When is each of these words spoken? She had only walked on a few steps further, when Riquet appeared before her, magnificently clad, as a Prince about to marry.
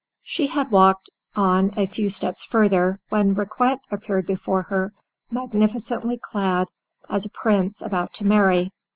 She 0.23 0.47
had 0.47 0.65
only 0.65 0.73
walked 0.73 1.11
on 1.35 1.73
a 1.77 1.85
few 1.85 2.09
steps 2.09 2.43
further, 2.43 2.99
when 3.09 3.35
Riquet 3.35 3.81
appeared 3.91 4.25
before 4.25 4.63
her, 4.63 4.93
magnificently 5.29 6.17
clad, 6.17 6.69
as 7.07 7.23
a 7.23 7.29
Prince 7.29 7.83
about 7.83 8.11
to 8.15 8.25
marry. 8.25 8.71